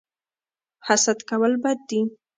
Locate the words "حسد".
0.87-1.17